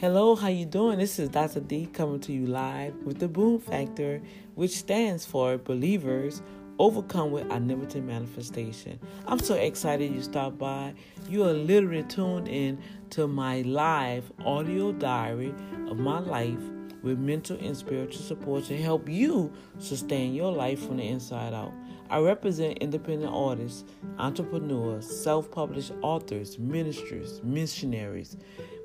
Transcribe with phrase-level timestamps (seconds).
[0.00, 0.98] Hello, how you doing?
[0.98, 1.60] This is Dr.
[1.60, 4.22] D coming to you live with the Boom Factor,
[4.54, 6.40] which stands for Believers
[6.78, 8.98] Overcome with Unlimited Manifestation.
[9.26, 10.94] I'm so excited you stopped by.
[11.28, 12.78] You are literally tuned in
[13.10, 15.54] to my live audio diary
[15.88, 16.62] of my life
[17.02, 21.74] with mental and spiritual support to help you sustain your life from the inside out.
[22.10, 23.84] I represent independent artists,
[24.18, 28.36] entrepreneurs, self published authors, ministers, missionaries.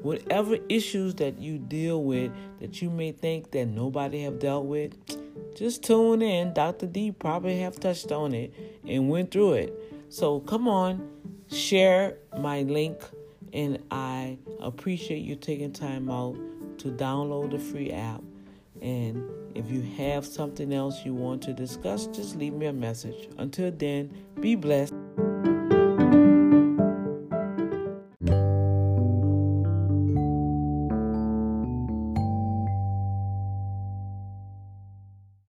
[0.03, 4.93] Whatever issues that you deal with that you may think that nobody have dealt with,
[5.55, 6.53] just tune in.
[6.53, 6.85] Dr.
[6.85, 8.53] D probably have touched on it
[8.87, 9.73] and went through it.
[10.09, 11.09] So come on,
[11.49, 13.01] share my link,
[13.53, 16.35] and I appreciate you taking time out
[16.79, 18.21] to download the free app.
[18.85, 23.29] And if you have something else you want to discuss, just leave me a message.
[23.39, 24.93] Until then, be blessed.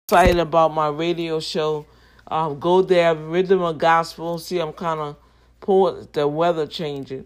[0.08, 1.86] Excited about my radio show.
[2.28, 4.40] Um, go there, Rhythm of Gospel.
[4.40, 5.18] See, I'm kind of
[5.60, 6.08] poor.
[6.14, 7.26] The weather changing.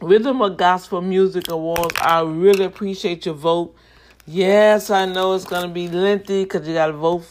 [0.00, 1.94] Rhythm of Gospel Music Awards.
[2.00, 3.74] I really appreciate your vote.
[4.30, 7.24] Yes, I know it's going to be lengthy because you got to vote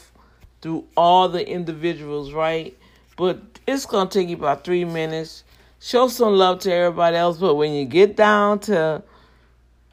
[0.63, 2.75] through all the individuals, right?
[3.15, 5.43] But it's going to take you about three minutes.
[5.79, 7.37] Show some love to everybody else.
[7.37, 9.03] But when you get down to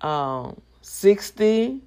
[0.00, 1.82] um, 60,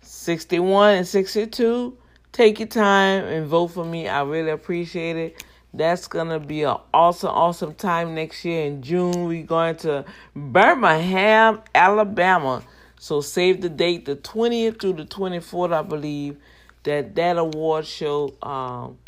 [0.00, 1.98] 61, and 62,
[2.32, 4.08] take your time and vote for me.
[4.08, 5.44] I really appreciate it.
[5.74, 9.26] That's gonna be an awesome, awesome time next year in June.
[9.26, 12.62] We're going to Birmingham, Alabama.
[13.06, 16.38] So save the date, the 20th through the 24th, I believe,
[16.82, 18.98] that that award show um,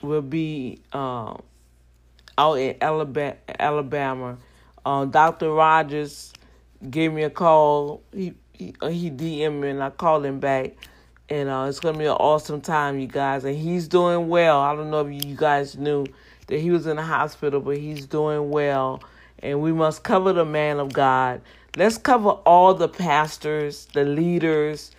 [0.00, 1.42] will be um,
[2.38, 4.36] out in Alabama.
[4.86, 5.50] Um, Dr.
[5.50, 6.32] Rogers
[6.88, 8.00] gave me a call.
[8.14, 10.74] He he, he DM'd me and I called him back
[11.28, 13.44] and uh, it's gonna be an awesome time, you guys.
[13.44, 14.60] And he's doing well.
[14.60, 16.06] I don't know if you guys knew
[16.46, 19.02] that he was in the hospital, but he's doing well.
[19.42, 21.40] And we must cover the man of God.
[21.76, 24.90] Let's cover all the pastors, the leaders.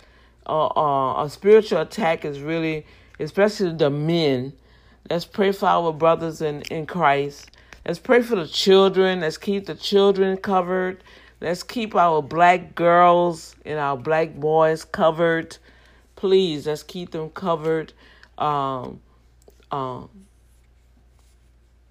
[0.46, 2.86] Uh, uh, a spiritual attack is really,
[3.20, 4.52] especially the men.
[5.10, 7.50] Let's pray for our brothers in, in Christ.
[7.86, 9.20] Let's pray for the children.
[9.20, 11.02] Let's keep the children covered.
[11.40, 15.58] Let's keep our black girls and our black boys covered
[16.22, 17.92] please let's keep them covered
[18.38, 19.00] um,
[19.72, 20.08] um,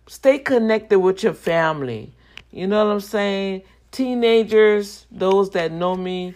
[0.08, 2.13] stay connected with your family
[2.50, 6.34] you know what i'm saying teenagers those that know me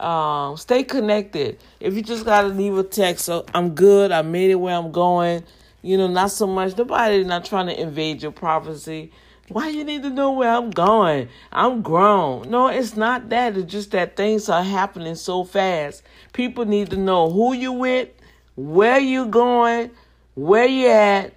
[0.00, 4.50] um, stay connected if you just gotta leave a text so i'm good i made
[4.50, 5.42] it where i'm going
[5.82, 9.10] you know not so much nobody not trying to invade your privacy
[9.48, 11.28] why you need to know where I'm going?
[11.52, 12.50] I'm grown.
[12.50, 13.56] No, it's not that.
[13.56, 16.02] It's just that things are happening so fast.
[16.34, 18.10] People need to know who you with,
[18.56, 19.90] where you going,
[20.34, 21.32] where you at.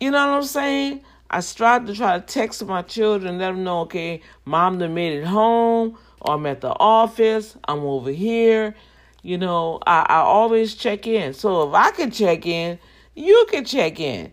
[0.00, 1.02] You know what I'm saying?
[1.30, 5.12] I strive to try to text my children, let them know, okay, mom done made
[5.18, 8.74] it home, or I'm at the office, I'm over here.
[9.22, 11.34] You know, I, I always check in.
[11.34, 12.78] So if I can check in,
[13.14, 14.32] you can check in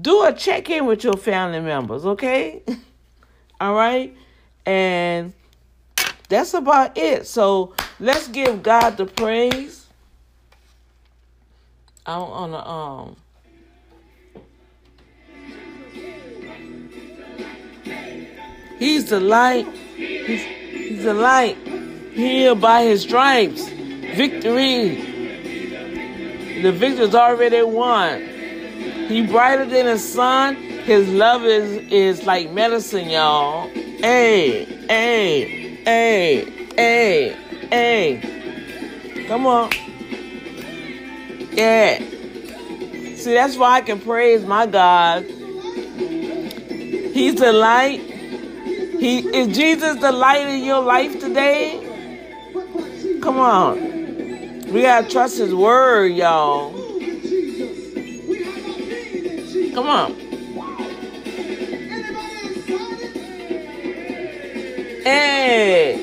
[0.00, 2.62] do a check in with your family members, okay?
[3.60, 4.16] All right?
[4.66, 5.32] And
[6.28, 7.26] that's about it.
[7.26, 9.86] So let's give God the praise.
[12.04, 13.16] I don't wanna um
[18.82, 19.64] He's the light.
[19.94, 21.56] He's, he's the light.
[22.14, 23.68] Here by his stripes.
[23.68, 24.96] Victory.
[26.62, 28.22] The victor's already won.
[29.06, 30.56] He brighter than the sun.
[30.56, 33.68] His love is is like medicine, y'all.
[33.68, 36.44] Hey, hey, hey,
[36.74, 37.36] hey,
[37.70, 39.24] hey.
[39.28, 39.70] Come on.
[41.52, 41.98] Yeah.
[43.14, 45.22] See, that's why I can praise my God.
[47.14, 48.08] He's the light.
[49.02, 51.80] He is Jesus the light in your life today?
[53.20, 53.80] Come on.
[54.72, 56.70] We gotta trust his word, y'all.
[59.74, 60.12] Come on.
[65.02, 65.98] Hey.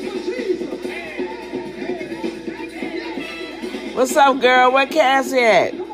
[3.94, 4.74] What's up, girl?
[4.74, 5.74] Where Cassie at?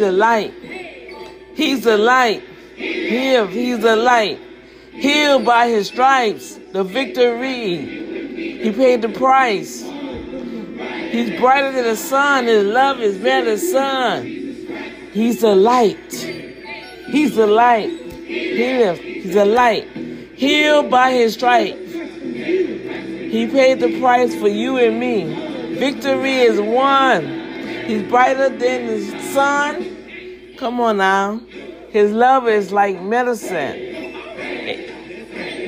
[0.00, 0.54] The light.
[1.54, 2.42] He's the light.
[2.76, 4.38] Here, he's the light.
[4.92, 8.60] Healed by his stripes, the victory.
[8.62, 9.82] He paid the price.
[9.82, 12.44] He's brighter than the sun.
[12.44, 14.26] His love is better than the sun.
[15.12, 16.12] He's the light.
[16.12, 17.90] He's the light.
[17.90, 19.00] He lives.
[19.00, 19.88] He's a light.
[20.34, 21.92] Healed by his stripes.
[21.92, 25.76] He paid the price for you and me.
[25.76, 27.26] Victory is won.
[27.86, 29.89] He's brighter than the sun.
[30.60, 31.40] Come on now.
[31.88, 33.72] His love is like medicine.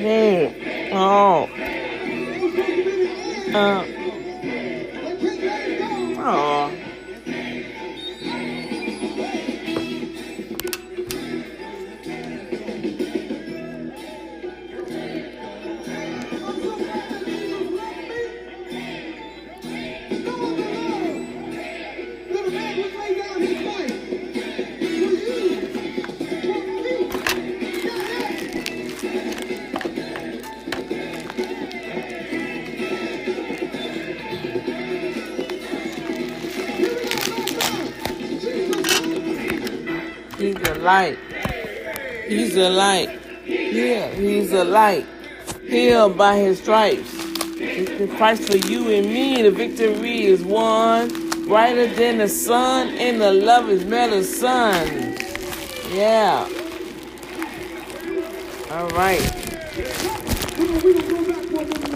[0.05, 0.91] Hey.
[0.93, 1.49] Oh.
[3.55, 3.85] Uh.
[6.19, 6.82] Oh.
[40.83, 41.17] Light.
[42.27, 43.19] He's a light.
[43.45, 45.05] Yeah, he's a light.
[45.67, 47.11] Healed by his stripes.
[47.11, 49.41] The price for you and me.
[49.41, 51.07] The victory is won.
[51.47, 55.17] Brighter than the sun, and the love is medicine.
[55.91, 56.47] Yeah.
[58.71, 59.21] All right.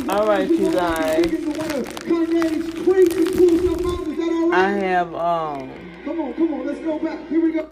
[0.09, 1.25] All right, you guys.
[4.53, 5.71] I have um.
[6.05, 7.27] Come on, come on, let's go back.
[7.27, 7.69] Here we go.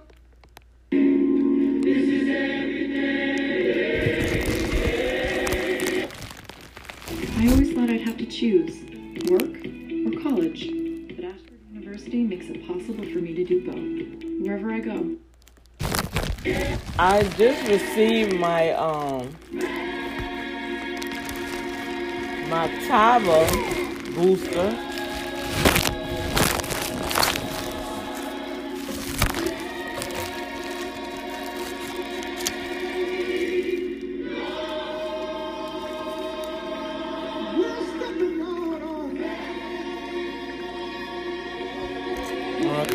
[8.26, 8.82] To choose
[9.30, 10.68] work or college,
[11.16, 15.16] but Ashford University makes it possible for me to do both, wherever I go.
[16.98, 19.36] I just received my um
[22.50, 23.48] my Tava
[24.14, 24.85] booster.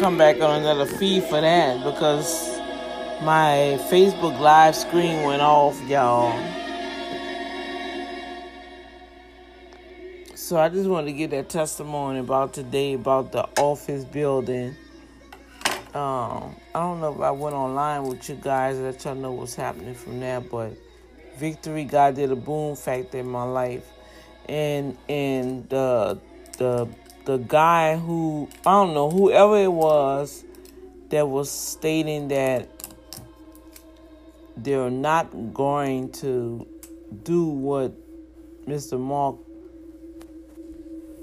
[0.00, 2.58] Come back on another feed for that because
[3.20, 6.32] my Facebook live screen went off, y'all.
[10.34, 14.74] So I just wanted to give that testimony about today about the office building.
[15.92, 19.32] Um, I don't know if I went online with you guys and let y'all know
[19.32, 20.72] what's happening from there, but
[21.36, 23.84] victory God did a boom factor in my life,
[24.48, 26.18] and and the
[26.56, 26.88] the
[27.24, 30.44] the guy who I don't know whoever it was
[31.10, 32.68] that was stating that
[34.56, 36.66] they're not going to
[37.22, 37.92] do what
[38.66, 38.98] Mr.
[38.98, 39.36] Mark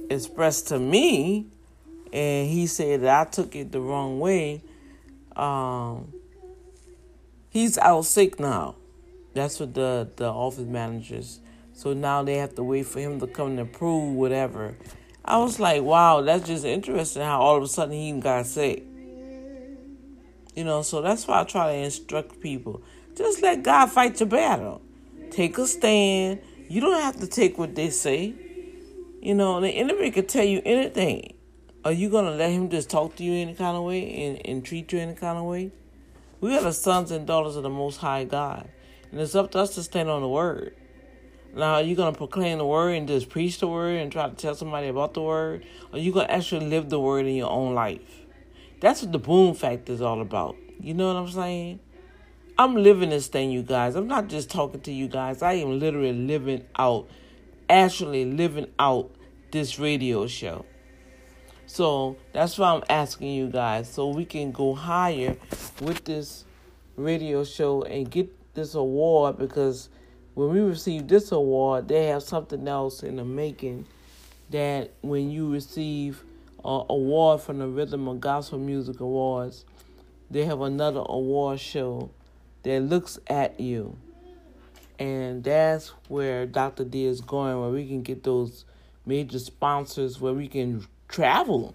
[0.10, 1.48] expressed to me,
[2.12, 4.62] and he said that I took it the wrong way.
[5.36, 6.14] Um,
[7.50, 8.76] he's out sick now.
[9.34, 11.40] That's what the the office managers.
[11.74, 14.76] So now they have to wait for him to come and approve whatever.
[15.28, 18.86] I was like, wow, that's just interesting how all of a sudden he got sick.
[20.56, 22.82] You know, so that's why I try to instruct people.
[23.14, 24.82] Just let God fight your battle.
[25.30, 26.40] Take a stand.
[26.70, 28.36] You don't have to take what they say.
[29.22, 31.34] You know, the enemy can tell you anything.
[31.84, 34.46] Are you going to let him just talk to you any kind of way and,
[34.46, 35.74] and treat you any kind of way?
[36.40, 38.70] We are the sons and daughters of the Most High God.
[39.12, 40.77] And it's up to us to stand on the word.
[41.58, 44.30] Now, are you going to proclaim the word and just preach the word and try
[44.30, 45.66] to tell somebody about the word?
[45.92, 48.26] Or are you going to actually live the word in your own life?
[48.80, 50.56] That's what the boom factor is all about.
[50.80, 51.80] You know what I'm saying?
[52.60, 53.96] I'm living this thing, you guys.
[53.96, 55.42] I'm not just talking to you guys.
[55.42, 57.10] I am literally living out,
[57.68, 59.10] actually living out
[59.50, 60.64] this radio show.
[61.66, 65.36] So that's why I'm asking you guys so we can go higher
[65.82, 66.46] with this
[66.96, 69.90] radio show and get this award because
[70.38, 73.88] when we receive this award, they have something else in the making
[74.52, 76.22] that when you receive
[76.64, 79.66] an award from the Rhythm of Gospel Music Awards,
[80.30, 82.12] they have another award show
[82.62, 83.98] that looks at you.
[85.00, 86.84] And that's where Dr.
[86.84, 88.64] D is going, where we can get those
[89.08, 91.74] major sponsors, where we can travel.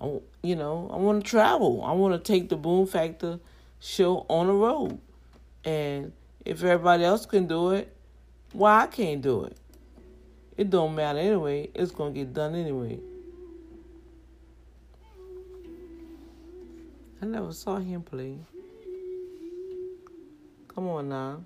[0.00, 1.82] I, you know, I want to travel.
[1.82, 3.40] I want to take the Boom Factor
[3.80, 5.00] show on the road.
[5.64, 6.12] And
[6.48, 7.94] if everybody else can do it,
[8.52, 9.58] why I can't do it?
[10.56, 11.68] It don't matter anyway.
[11.74, 12.98] It's gonna get done anyway.
[17.20, 18.38] I never saw him play.
[20.68, 21.44] Come on now.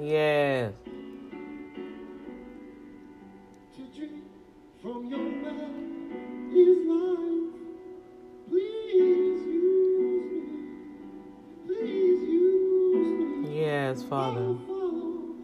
[0.00, 0.72] Yes.
[4.82, 5.20] From your
[6.52, 7.54] is life.
[8.48, 9.27] Please
[14.08, 14.56] Father.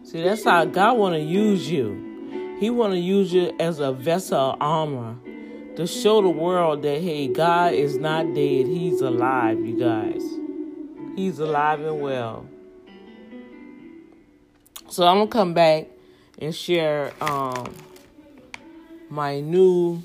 [0.03, 2.57] See, that's how God want to use you.
[2.59, 5.15] He want to use you as a vessel of armor
[5.75, 8.65] to show the world that hey, God is not dead.
[8.65, 10.23] He's alive, you guys.
[11.15, 12.47] He's alive and well.
[14.89, 15.87] So I'm gonna come back
[16.39, 17.73] and share um,
[19.09, 20.01] my new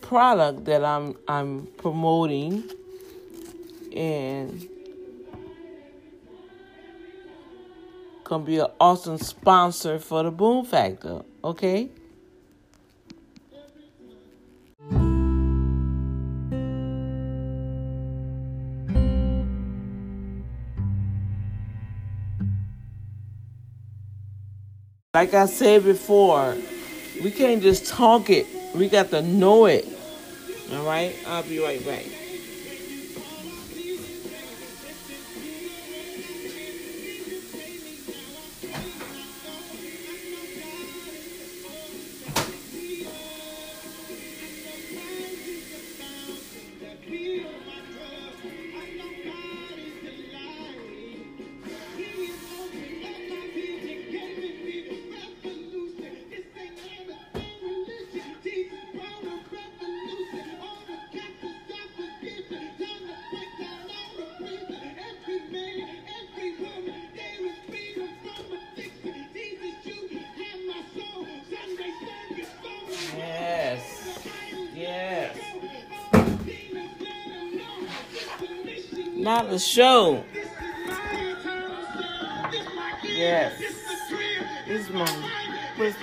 [0.00, 2.70] product that I'm I'm promoting
[3.94, 4.68] and
[8.24, 11.22] gonna be an awesome sponsor for the Boom Factor.
[11.44, 11.90] Okay.
[25.12, 26.56] Like I said before,
[27.22, 28.46] we can't just talk it.
[28.74, 29.86] We got to know it.
[30.72, 31.14] All right?
[31.24, 32.04] I'll be right back.
[79.54, 80.24] The show.
[83.04, 83.56] Yes.
[84.66, 85.06] This one.
[85.78, 85.94] This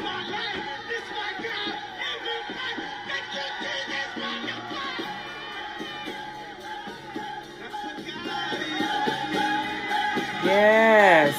[10.46, 11.36] Yes.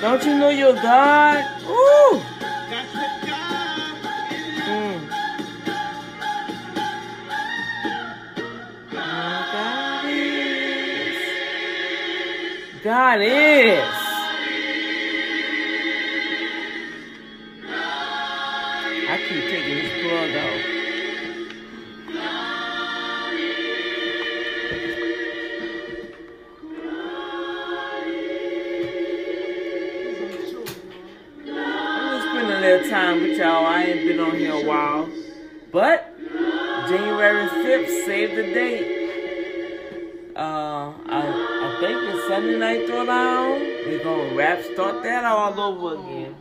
[0.00, 1.49] Don't you know you're God?
[12.82, 13.99] God is.
[45.70, 46.34] Over again.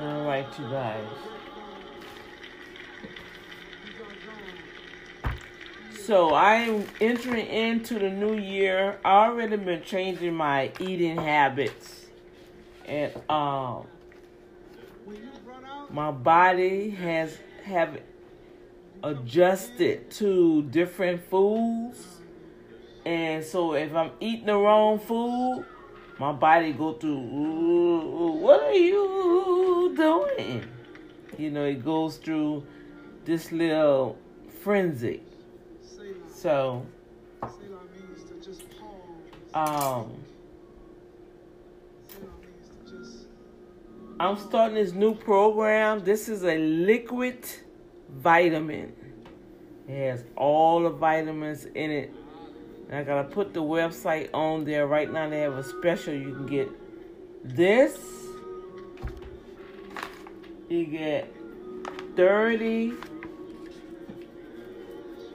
[0.00, 1.06] All right, you guys.
[6.04, 8.98] So I'm entering into the new year.
[9.04, 12.06] I already been changing my eating habits,
[12.86, 13.86] and um,
[15.90, 18.00] my body has have
[19.02, 22.04] adjusted to different foods,
[23.04, 25.64] and so if I'm eating the wrong food,
[26.18, 27.20] my body go through.
[28.40, 30.64] What are you doing?
[31.38, 32.64] You know, it goes through
[33.24, 34.18] this little
[34.62, 35.22] frenzy.
[36.32, 36.84] So,
[37.42, 39.54] Selah means to just pause.
[39.54, 40.12] um,
[42.08, 43.26] Selah means to just
[44.20, 46.00] I'm starting this new program.
[46.00, 47.46] This is a liquid
[48.10, 48.92] vitamin.
[49.86, 52.12] It has all the vitamins in it.
[52.88, 54.88] And I gotta put the website on there.
[54.88, 56.14] Right now they have a special.
[56.14, 56.68] You can get
[57.44, 57.96] this.
[60.68, 61.32] You get
[62.16, 62.94] 30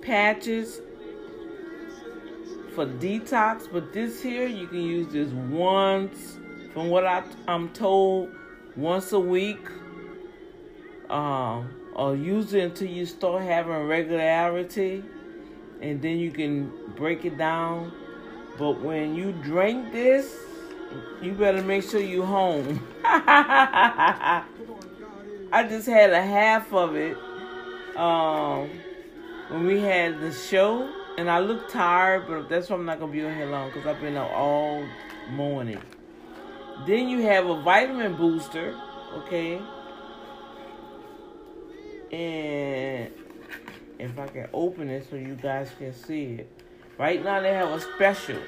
[0.02, 0.82] patches
[2.76, 6.38] for detox, but this here you can use this once,
[6.74, 8.30] from what I, I'm told,
[8.76, 9.68] once a week.
[11.10, 15.04] Um, or use it until you start having regularity,
[15.82, 17.92] and then you can break it down.
[18.58, 20.36] But when you drink this,
[21.22, 22.86] you better make sure you're home.
[23.04, 24.44] I
[25.70, 27.18] just had a half of it
[27.96, 28.70] um,
[29.50, 33.12] when we had the show, and I look tired, but that's why I'm not gonna
[33.12, 34.84] be on here long because I've been up all
[35.30, 35.82] morning.
[36.86, 38.76] Then you have a vitamin booster,
[39.14, 39.62] okay?
[42.12, 43.12] And
[44.00, 46.50] if I can open it so you guys can see it.
[46.98, 48.42] Right now they have a special.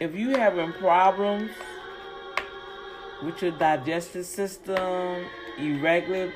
[0.00, 1.50] If you having problems
[3.22, 5.24] with your digestive system,
[5.58, 6.32] irregular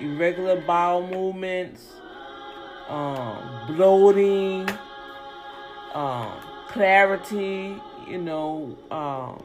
[0.00, 1.84] irregular bowel movements,
[2.88, 4.68] um, bloating,
[5.92, 7.76] um, clarity,
[8.08, 9.44] you know, um,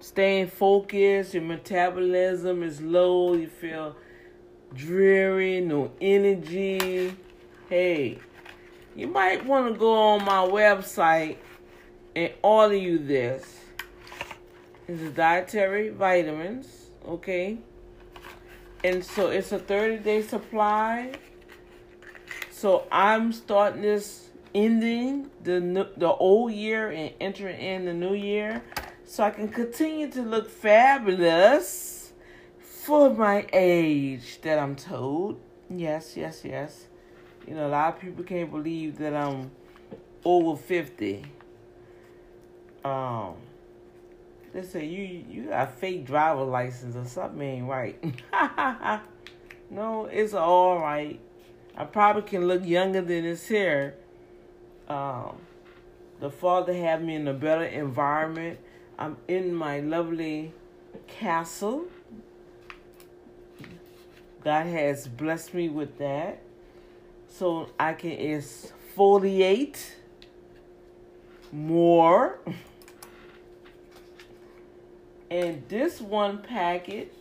[0.00, 3.96] staying focused, your metabolism is low, you feel
[4.74, 7.14] dreary, no energy.
[7.68, 8.18] Hey,
[8.94, 11.36] you might want to go on my website
[12.14, 13.60] and order you this.
[14.86, 17.58] It's a dietary vitamins, okay?
[18.84, 21.12] And so it's a 30 day supply.
[22.50, 28.62] So I'm starting this ending the the old year and entering in the new year
[29.08, 32.12] so I can continue to look fabulous
[32.60, 35.40] for my age that I'm told.
[35.70, 36.88] Yes, yes, yes.
[37.46, 39.50] You know, a lot of people can't believe that I'm
[40.26, 41.24] over 50.
[42.84, 43.36] Um,
[44.52, 47.98] they say you you got a fake driver license or something ain't right.
[49.70, 51.18] no, it's all right.
[51.74, 53.94] I probably can look younger than this here.
[54.86, 55.38] Um,
[56.20, 58.58] the Father had me in a better environment.
[58.98, 60.52] I'm in my lovely
[61.06, 61.84] castle.
[64.42, 66.42] God has blessed me with that.
[67.28, 69.78] So I can exfoliate
[71.52, 72.40] more.
[75.30, 77.12] And this one packet,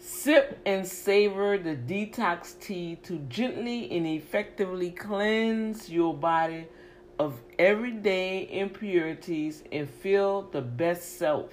[0.00, 6.66] sip and savor the detox tea to gently and effectively cleanse your body
[7.18, 11.50] of everyday impurities and feel the best self.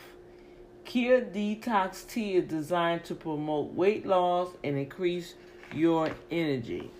[0.85, 5.33] Kia Detox Tea is designed to promote weight loss and increase
[5.73, 6.91] your energy.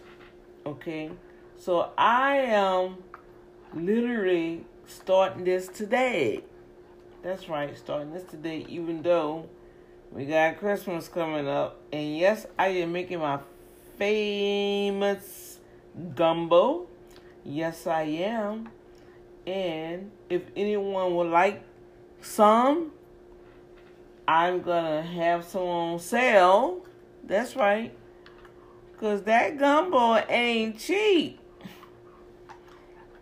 [0.66, 1.12] Okay?
[1.58, 2.98] So I am
[3.74, 6.44] literally starting this today.
[7.22, 9.50] That's right, starting this today, even though
[10.12, 11.80] we got Christmas coming up.
[11.92, 13.40] And yes, I am making my
[13.98, 15.60] famous
[16.16, 16.88] gumbo.
[17.46, 18.70] Yes, I am.
[19.48, 21.64] And if anyone would like
[22.20, 22.92] some,
[24.28, 26.86] I'm gonna have some on sale.
[27.24, 27.96] That's right.
[29.00, 31.40] Cause that gumbo ain't cheap.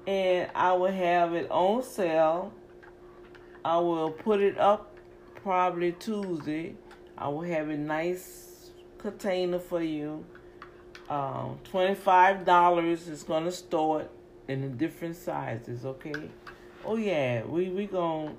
[0.07, 2.53] And I will have it on sale
[3.65, 4.97] I will put it up
[5.35, 6.75] probably Tuesday.
[7.17, 10.25] I will have a nice container for you.
[11.13, 14.11] Um, $25 is going to store it
[14.47, 16.31] in the different sizes, okay?
[16.83, 18.35] Oh yeah, we we going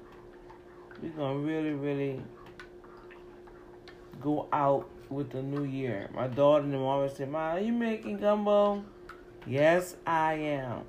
[1.01, 2.21] we to really really
[4.21, 6.11] go out with the new year.
[6.17, 8.85] My daughter and them always say, "Mom, are you making gumbo?"
[9.47, 10.83] Yes, I am.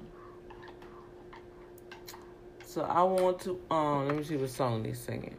[2.66, 5.36] So I want to um let me see what song they singing.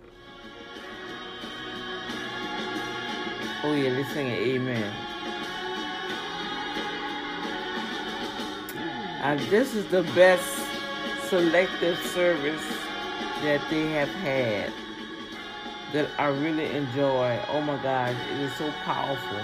[3.64, 5.05] Oh yeah, they singing Amen.
[9.26, 10.56] And this is the best
[11.24, 12.64] selective service
[13.42, 14.72] that they have had
[15.92, 17.36] that I really enjoy.
[17.48, 19.40] Oh my gosh, it is so powerful.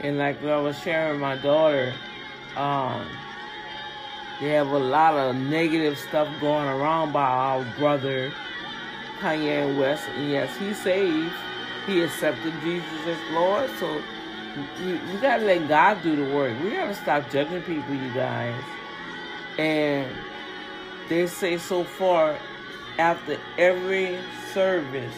[0.00, 1.92] And like I was sharing with my daughter,
[2.56, 3.06] um,
[4.40, 8.32] they have a lot of negative stuff going around by our brother
[9.20, 10.04] Kanye West.
[10.14, 11.32] And yes, he saved.
[11.86, 13.70] He accepted Jesus as Lord.
[13.78, 14.02] So
[14.80, 16.58] we, we gotta let God do the work.
[16.62, 18.62] We gotta stop judging people, you guys.
[19.58, 20.06] And
[21.08, 22.36] they say so far,
[22.98, 24.18] after every
[24.52, 25.14] service,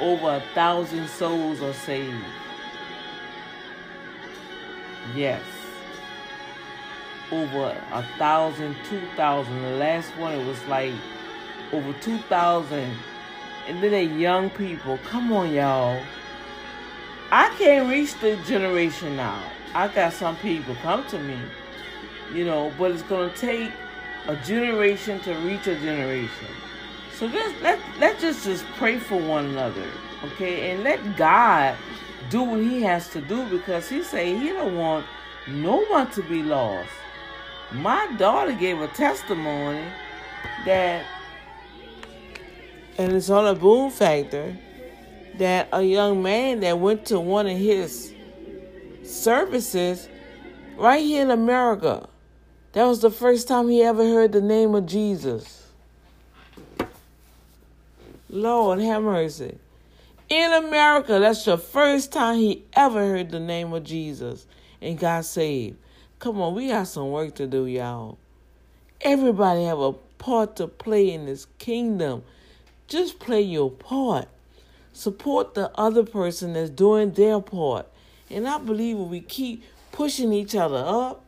[0.00, 2.24] over a thousand souls are saved.
[5.14, 5.42] Yes.
[7.30, 9.60] Over a thousand, two thousand.
[9.62, 10.94] The last one it was like
[11.72, 12.96] over two thousand.
[13.66, 14.98] And then the young people.
[15.04, 16.02] Come on, y'all.
[17.30, 19.42] I can't reach the generation now.
[19.74, 21.38] I got some people come to me,
[22.32, 23.70] you know, but it's gonna take
[24.26, 26.48] a generation to reach a generation.
[27.12, 29.84] So let's let let's just just pray for one another,
[30.24, 31.76] okay, and let God
[32.30, 35.04] do what He has to do because He say He don't want
[35.46, 36.88] no one to be lost.
[37.72, 39.84] My daughter gave a testimony
[40.64, 41.04] that,
[42.96, 44.56] and it's on a boom factor,
[45.36, 48.12] that a young man that went to one of his
[49.04, 50.08] services
[50.76, 52.08] right here in America,
[52.72, 55.66] that was the first time he ever heard the name of Jesus.
[58.30, 59.58] Lord have mercy.
[60.28, 64.46] in America, that's the first time he ever heard the name of Jesus
[64.82, 65.76] and got saved.
[66.18, 68.18] Come on, we got some work to do, y'all.
[69.00, 72.24] Everybody have a part to play in this kingdom.
[72.88, 74.26] Just play your part.
[74.92, 77.86] Support the other person that's doing their part.
[78.30, 81.24] And I believe when we keep pushing each other up,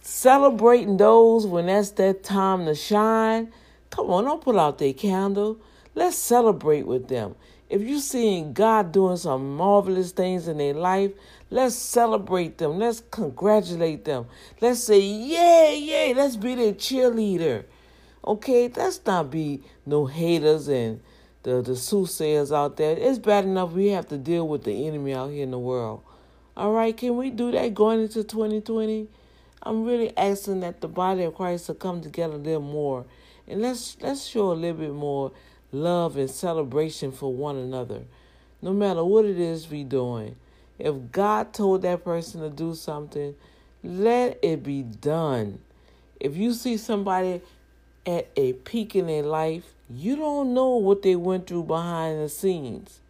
[0.00, 3.52] celebrating those when that's their time to shine.
[3.90, 5.58] Come on, don't put out their candle.
[5.94, 7.34] Let's celebrate with them.
[7.68, 11.12] If you're seeing God doing some marvelous things in their life,
[11.50, 12.78] let's celebrate them.
[12.78, 14.26] Let's congratulate them.
[14.60, 16.14] Let's say, yay, yay.
[16.14, 17.64] Let's be their cheerleader.
[18.24, 18.68] Okay?
[18.68, 21.00] Let's not be no haters and
[21.42, 22.96] the, the soothsayers out there.
[22.96, 26.02] It's bad enough we have to deal with the enemy out here in the world.
[26.56, 26.96] All right?
[26.96, 29.08] Can we do that going into 2020?
[29.62, 33.04] I'm really asking that the body of Christ to come together a little more.
[33.46, 35.32] And let's let's show a little bit more
[35.72, 38.02] love and celebration for one another.
[38.62, 40.36] No matter what it is we doing.
[40.78, 43.34] If God told that person to do something,
[43.82, 45.58] let it be done.
[46.20, 47.40] If you see somebody
[48.06, 52.28] at a peak in their life, you don't know what they went through behind the
[52.28, 53.00] scenes.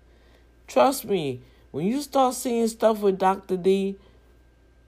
[0.66, 3.56] Trust me, when you start seeing stuff with Dr.
[3.56, 3.96] D,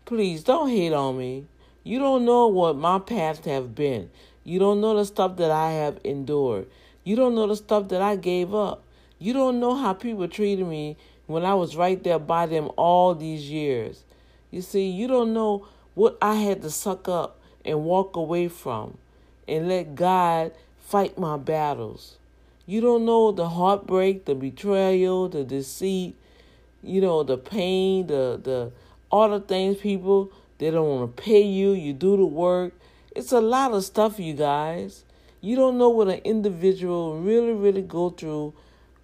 [0.04, 1.46] please don't hate on me.
[1.82, 4.10] You don't know what my paths have been.
[4.44, 6.66] You don't know the stuff that I have endured.
[7.04, 8.82] You don't know the stuff that I gave up.
[9.18, 10.96] You don't know how people treated me
[11.30, 14.02] when I was right there by them all these years.
[14.50, 18.98] You see, you don't know what I had to suck up and walk away from
[19.46, 22.16] and let God fight my battles.
[22.66, 26.16] You don't know the heartbreak, the betrayal, the deceit,
[26.82, 28.72] you know, the pain, the the
[29.10, 32.74] all the things people they don't want to pay you, you do the work.
[33.16, 35.04] It's a lot of stuff, you guys.
[35.40, 38.52] You don't know what an individual really, really go through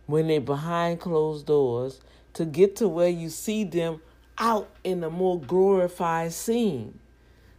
[0.04, 2.00] when they're behind closed doors
[2.36, 4.02] to get to where you see them
[4.36, 6.98] out in a more glorified scene.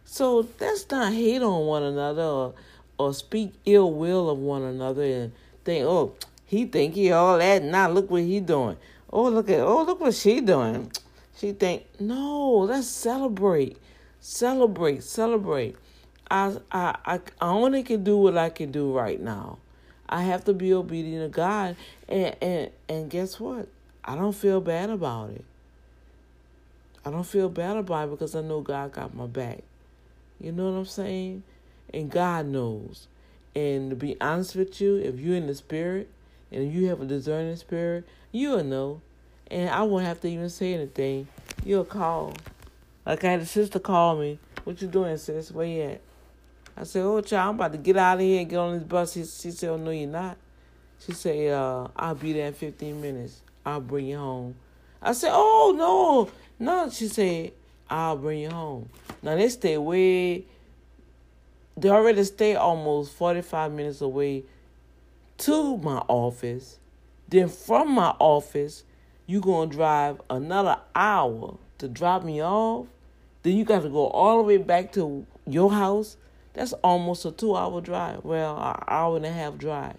[0.04, 2.54] So let's not hate on one another or,
[2.96, 5.32] or speak ill will of one another and
[5.64, 6.14] think, oh,
[6.44, 7.64] he think he all that.
[7.64, 8.76] Now look what he doing.
[9.10, 10.92] Oh, look at oh look what she doing.
[11.36, 13.78] She think, no, let's celebrate.
[14.20, 15.74] Celebrate, celebrate.
[16.30, 19.58] I, I, I only can do what I can do right now.
[20.08, 21.76] I have to be obedient to God,
[22.08, 23.68] and and and guess what?
[24.08, 25.44] I don't feel bad about it.
[27.04, 29.58] I don't feel bad about it because I know God got my back.
[30.40, 31.42] You know what I'm saying?
[31.92, 33.06] And God knows.
[33.54, 36.08] And to be honest with you, if you're in the spirit
[36.50, 39.02] and you have a discerning spirit, you'll know.
[39.50, 41.28] And I won't have to even say anything.
[41.62, 42.32] You'll call.
[43.04, 44.38] Like I had a sister call me.
[44.64, 45.52] What you doing, sis?
[45.52, 46.00] Where you at?
[46.78, 48.84] I said, Oh, child, I'm about to get out of here and get on this
[48.84, 49.12] bus.
[49.12, 50.38] She, she said, Oh, no, you're not.
[50.98, 53.42] She said, uh, I'll be there in 15 minutes.
[53.68, 54.54] I'll bring you home.
[55.00, 56.30] I said, Oh, no.
[56.58, 57.52] No, she said,
[57.88, 58.88] I'll bring you home.
[59.22, 60.46] Now, they stay way,
[61.76, 64.44] they already stay almost 45 minutes away
[65.38, 66.78] to my office.
[67.28, 68.84] Then from my office,
[69.26, 72.86] you going to drive another hour to drop me off.
[73.42, 76.16] Then you got to go all the way back to your house
[76.58, 78.24] that's almost a two hour drive.
[78.24, 79.96] Well, an hour and a half drive.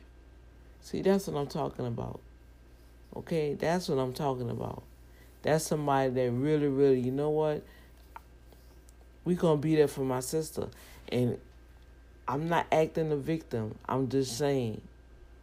[0.81, 2.19] See, that's what I'm talking about.
[3.15, 4.83] Okay, that's what I'm talking about.
[5.41, 7.63] That's somebody that really, really, you know what?
[9.25, 10.67] We gonna be there for my sister,
[11.11, 11.37] and
[12.27, 13.75] I'm not acting a victim.
[13.87, 14.81] I'm just saying.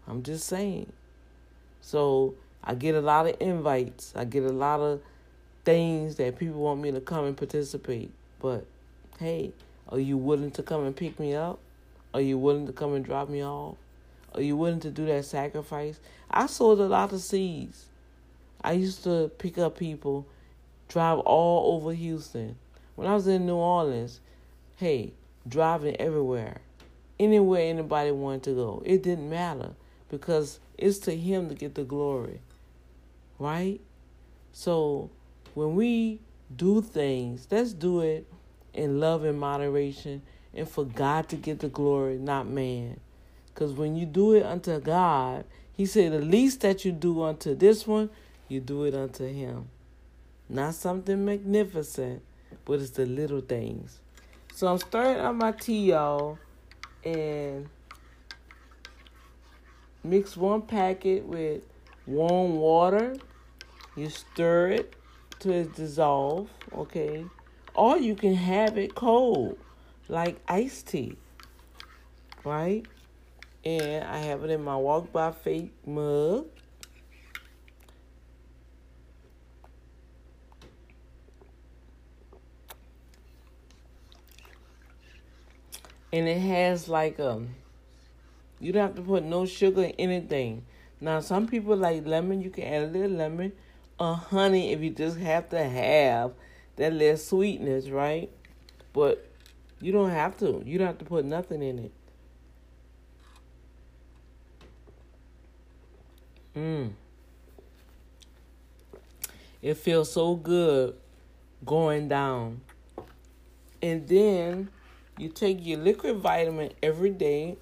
[0.06, 0.92] I'm just saying.
[1.80, 4.12] So I get a lot of invites.
[4.16, 5.00] I get a lot of
[5.64, 8.10] things that people want me to come and participate.
[8.40, 8.66] But
[9.18, 9.52] hey,
[9.88, 11.58] are you willing to come and pick me up?
[12.14, 13.76] Are you willing to come and drop me off?
[14.36, 15.98] Are you willing to do that sacrifice?
[16.30, 17.86] I sowed a lot of seeds.
[18.62, 20.26] I used to pick up people,
[20.88, 22.56] drive all over Houston.
[22.96, 24.20] When I was in New Orleans,
[24.76, 25.12] hey,
[25.48, 26.60] driving everywhere.
[27.18, 28.82] Anywhere anybody wanted to go.
[28.84, 29.70] It didn't matter
[30.10, 32.40] because it's to him to get the glory.
[33.38, 33.80] Right?
[34.52, 35.10] So
[35.54, 36.20] when we
[36.54, 38.26] do things, let's do it
[38.74, 40.22] in love and moderation
[40.52, 43.00] and for God to get the glory, not man.
[43.56, 47.54] Because when you do it unto God, He said, the least that you do unto
[47.54, 48.10] this one,
[48.48, 49.70] you do it unto Him.
[50.46, 52.20] Not something magnificent,
[52.66, 54.00] but it's the little things.
[54.52, 56.38] So I'm stirring up my tea, y'all,
[57.02, 57.70] and
[60.04, 61.62] mix one packet with
[62.06, 63.16] warm water.
[63.96, 64.94] You stir it
[65.38, 67.24] to it dissolve, okay?
[67.74, 69.58] Or you can have it cold,
[70.10, 71.16] like iced tea,
[72.44, 72.86] right?
[73.66, 76.46] And I have it in my Walk by Faith mug.
[86.12, 87.56] And it has like um
[88.60, 90.64] you don't have to put no sugar in anything.
[91.00, 93.52] Now some people like lemon, you can add a little lemon
[93.98, 96.34] or honey if you just have to have
[96.76, 98.30] that little sweetness, right?
[98.92, 99.28] But
[99.80, 100.62] you don't have to.
[100.64, 101.95] You don't have to put nothing in it.
[106.56, 106.92] Mmm.
[109.60, 110.94] It feels so good
[111.64, 112.60] going down.
[113.82, 114.70] And then
[115.18, 117.56] you take your liquid vitamin every day,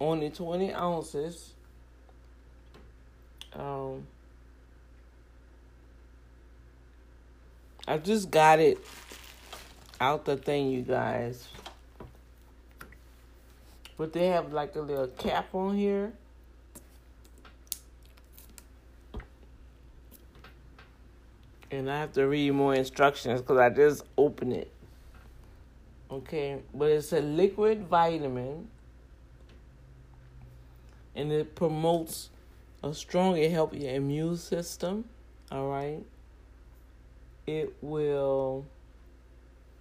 [0.00, 1.54] only 20 ounces.
[3.52, 4.06] Um,
[7.86, 8.78] I just got it
[10.00, 11.48] out the thing, you guys.
[13.96, 16.12] But they have like a little cap on here.
[21.70, 24.72] And I have to read more instructions because I just opened it.
[26.10, 28.66] Okay, but it's a liquid vitamin
[31.14, 32.30] and it promotes
[32.82, 35.04] a strong and healthy immune system.
[35.52, 36.04] All right,
[37.46, 38.64] it will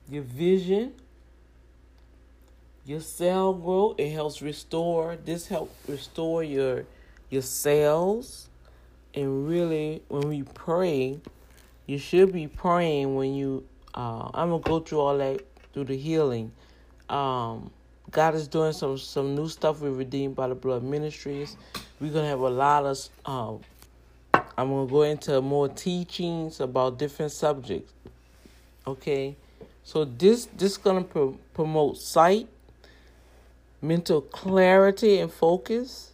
[0.10, 0.93] your vision,
[2.86, 3.95] your cell growth.
[3.99, 5.17] It helps restore.
[5.23, 6.86] This helps restore your
[7.30, 8.49] your cells,
[9.13, 11.19] and really, when we pray,
[11.89, 13.65] you should be praying when you.
[13.95, 15.41] Uh, I'm gonna go through all that
[15.73, 16.52] through the healing.
[17.10, 17.71] Um,
[18.12, 21.58] God is doing some some new stuff with Redeemed by the Blood Ministries.
[21.99, 23.10] We're gonna have a lot of.
[23.25, 27.91] Uh, I'm gonna go into more teachings about different subjects.
[28.86, 29.36] Okay,
[29.84, 32.47] so this this gonna pro- promote sight,
[33.82, 36.12] mental clarity and focus.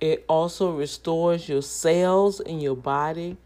[0.00, 3.36] It also restores your cells in your body.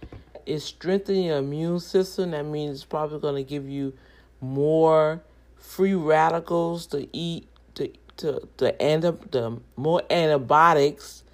[0.46, 2.30] It strengthens your immune system.
[2.30, 3.92] That means it's probably gonna give you
[4.40, 5.22] more
[5.56, 11.24] free radicals to eat to to to end up the more antibiotics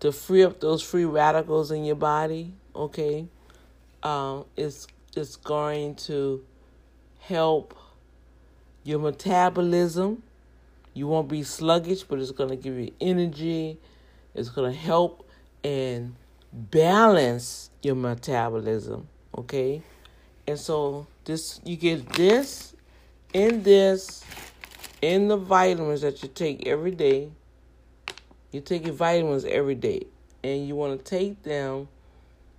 [0.00, 3.26] to free up those free radicals in your body okay
[4.02, 6.44] um it's it's going to
[7.20, 7.76] help
[8.84, 10.22] your metabolism
[10.94, 13.78] you won't be sluggish but it's going to give you energy
[14.34, 15.28] it's going to help
[15.64, 16.14] and
[16.52, 19.82] balance your metabolism okay?
[20.46, 22.74] And so this you get this
[23.32, 24.24] in this
[25.02, 27.30] in the vitamins that you take every day.
[28.52, 30.06] You take your vitamins every day
[30.42, 31.88] and you want to take them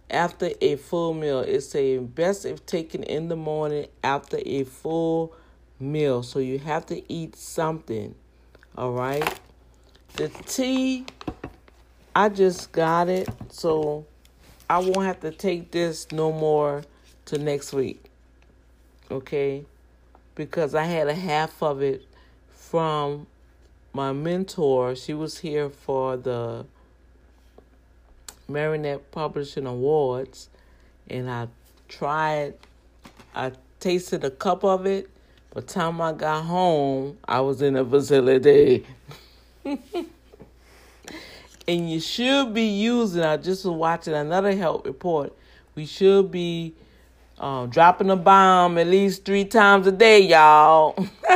[0.10, 1.39] after a full meal.
[1.39, 5.34] It's a best if taken in the morning after a full
[5.80, 6.23] meal.
[6.23, 8.15] So you have to eat something
[8.78, 9.39] all right
[10.17, 11.04] the tea
[12.17, 14.06] i just got it so
[14.69, 16.84] i won't have to take this no more
[17.25, 18.08] to next week
[19.10, 19.65] okay?
[20.36, 22.06] Because I had a half of it
[22.49, 23.27] from
[23.93, 24.95] my mentor.
[24.95, 26.65] She was here for the
[28.47, 30.49] Marinette Publishing Awards,
[31.10, 31.47] and I
[31.88, 32.53] tried,
[33.34, 35.10] I tasted a cup of it.
[35.53, 38.86] By the time I got home, I was in a facility.
[41.67, 45.34] and you should be using, I just was watching another health report.
[45.75, 46.75] We should be
[47.39, 50.95] um, dropping a bomb at least three times a day, y'all.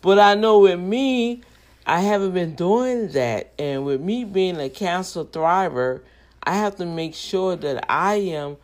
[0.00, 1.42] but I know with me,
[1.86, 3.52] I haven't been doing that.
[3.58, 6.02] And with me being a cancer thriver,
[6.42, 8.56] I have to make sure that I am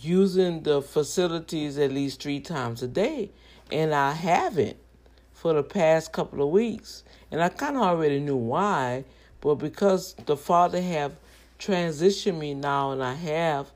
[0.00, 3.30] using the facilities at least three times a day.
[3.70, 4.76] And I haven't
[5.32, 7.04] for the past couple of weeks.
[7.32, 9.04] And I kind of already knew why,
[9.40, 11.16] but because the Father have
[11.58, 13.70] transitioned me now and I have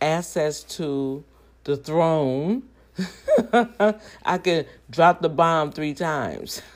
[0.00, 1.22] access to
[1.62, 2.64] the throne,
[4.24, 6.62] I can drop the bomb three times.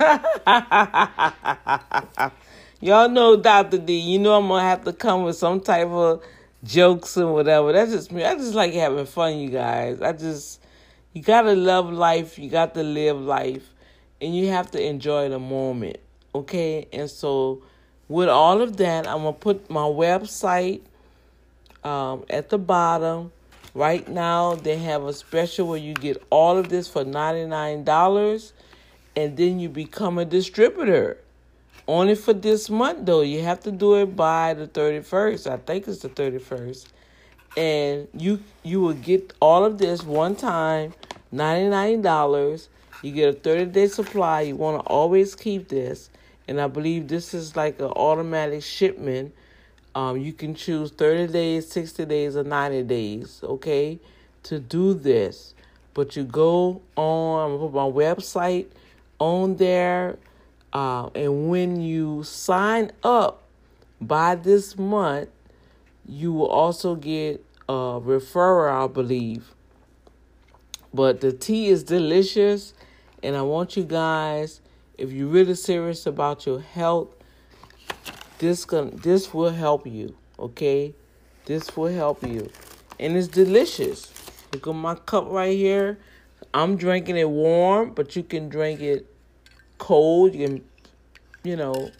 [2.80, 3.78] Y'all know Dr.
[3.78, 6.22] D, you know I'm gonna have to come with some type of
[6.62, 7.72] jokes and whatever.
[7.72, 8.24] That's just me.
[8.24, 10.00] I just like having fun, you guys.
[10.00, 10.60] I just
[11.12, 13.68] you gotta love life, you got to live life,
[14.20, 15.98] and you have to enjoy the moment.
[16.34, 16.88] Okay?
[16.92, 17.62] And so
[18.08, 20.80] with all of that, I'm gonna put my website
[21.82, 23.32] um, at the bottom.
[23.74, 28.52] Right now, they have a special where you get all of this for $99
[29.16, 31.18] and then you become a distributor.
[31.86, 33.20] Only for this month, though.
[33.20, 35.50] You have to do it by the 31st.
[35.50, 36.86] I think it's the 31st.
[37.56, 40.94] And you you will get all of this one time,
[41.32, 42.68] $99,
[43.02, 44.40] You get a 30 day supply.
[44.42, 46.10] You want to always keep this.
[46.46, 49.34] And I believe this is like an automatic shipment.
[49.94, 53.98] Um, you can choose 30 days, 60 days, or 90 days, okay,
[54.44, 55.54] to do this.
[55.94, 58.66] But you go on, I'm to put my website
[59.18, 60.18] on there.
[60.72, 63.44] Uh, and when you sign up
[64.00, 65.28] by this month,
[66.06, 69.54] you will also get a referral, I believe.
[70.92, 72.74] But the tea is delicious,
[73.22, 74.60] and I want you guys,
[74.98, 77.08] if you're really serious about your health,
[78.38, 80.16] this can this will help you.
[80.38, 80.94] Okay,
[81.46, 82.50] this will help you,
[82.98, 84.12] and it's delicious.
[84.52, 85.98] Look at my cup right here.
[86.52, 89.06] I'm drinking it warm, but you can drink it
[89.78, 90.34] cold.
[90.34, 90.64] You can,
[91.42, 91.90] you know,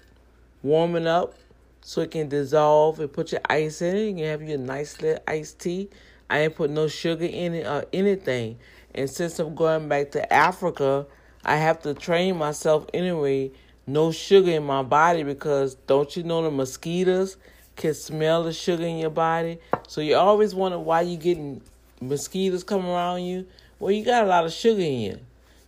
[0.63, 1.35] warm it up
[1.81, 4.07] so it can dissolve and put your ice in it.
[4.07, 5.91] You can have your nice little iced tea.
[6.31, 8.59] I ain't put no sugar in it or anything.
[8.95, 11.07] And since I'm going back to Africa,
[11.45, 13.51] I have to train myself anyway.
[13.87, 17.37] No sugar in my body because don't you know the mosquitoes
[17.77, 19.59] can smell the sugar in your body?
[19.87, 21.61] So you always wonder why you getting
[22.01, 23.47] mosquitoes coming around you.
[23.79, 25.19] Well, you got a lot of sugar in you.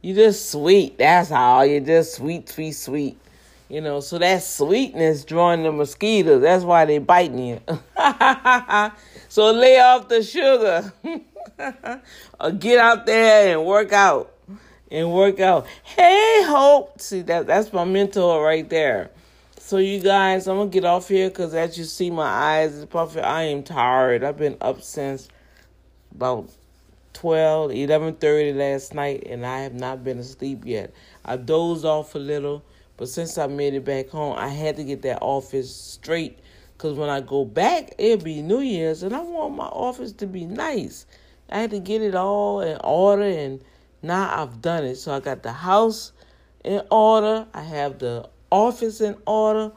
[0.01, 0.97] You just sweet.
[0.97, 1.67] That's all.
[1.67, 3.19] You're just sweet, sweet, sweet.
[3.69, 6.41] You know, so that sweetness drawing the mosquitoes.
[6.41, 7.61] That's why they biting you.
[9.29, 10.93] so lay off the sugar.
[12.41, 14.33] or get out there and work out.
[14.97, 15.67] And work out.
[15.83, 17.01] Hey, Hope.
[17.01, 19.11] See, that that's my mentor right there.
[19.59, 22.85] So you guys, I'm gonna get off here because as you see, my eyes is
[22.87, 23.21] puffy.
[23.21, 24.25] I am tired.
[24.25, 25.29] I've been up since
[26.15, 26.49] about
[27.13, 30.93] 12, 11.30 last night, and I have not been asleep yet.
[31.25, 32.63] I dozed off a little
[32.97, 36.39] but since I made it back home, I had to get that office straight.
[36.77, 40.27] Because when I go back, it'll be New Year's, and I want my office to
[40.27, 41.07] be nice.
[41.49, 43.61] I had to get it all in order, and
[44.03, 44.97] now I've done it.
[44.97, 46.13] So I got the house
[46.65, 49.73] in order, I have the office in order.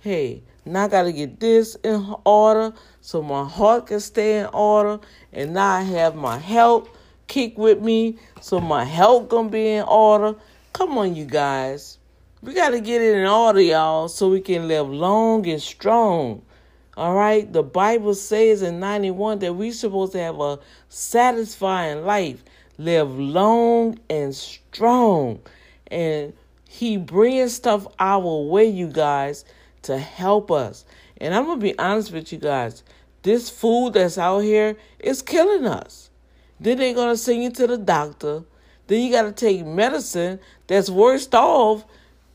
[0.00, 4.46] Hey, now I got to get this in order so my heart can stay in
[4.46, 5.00] order.
[5.32, 6.88] And now I have my health
[7.28, 10.34] kick with me so my health gonna be in order.
[10.72, 11.98] Come on, you guys.
[12.42, 16.42] We got to get it in order, y'all, so we can live long and strong.
[16.96, 17.50] All right?
[17.50, 22.42] The Bible says in 91 that we're supposed to have a satisfying life,
[22.78, 25.40] live long and strong.
[25.88, 26.32] And
[26.68, 29.44] He brings stuff our way, you guys,
[29.82, 30.84] to help us.
[31.18, 32.82] And I'm going to be honest with you guys.
[33.22, 36.10] This food that's out here is killing us.
[36.58, 38.44] Then they're going to send you to the doctor.
[38.86, 41.84] Then you got to take medicine that's worst off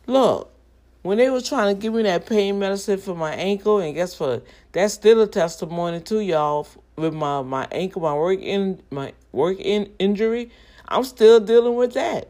[0.07, 0.53] Look,
[1.01, 4.17] when they was trying to give me that pain medicine for my ankle, and guess
[4.17, 4.45] what?
[4.77, 9.59] That's still a testimony to y'all with my, my ankle, my work in my work
[9.59, 10.51] in injury.
[10.87, 12.29] I'm still dealing with that.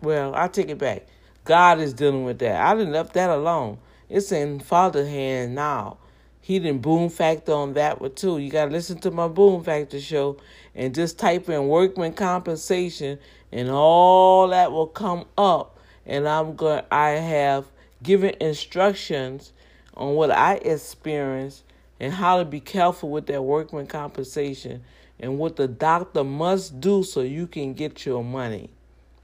[0.00, 1.06] Well, I take it back.
[1.44, 2.58] God is dealing with that.
[2.58, 3.76] I didn't left that alone.
[4.08, 5.98] It's in Father's hand now.
[6.40, 8.38] He didn't boom factor on that one too.
[8.38, 10.38] You gotta listen to my boom factor show
[10.74, 13.18] and just type in workman compensation
[13.52, 17.66] and all that will come up and I'm going I have
[18.02, 19.52] given instructions
[19.98, 21.64] on what I experienced
[22.00, 24.82] and how to be careful with that workman compensation
[25.18, 28.70] and what the doctor must do so you can get your money.